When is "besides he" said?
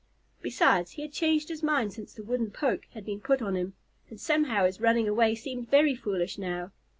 0.41-1.03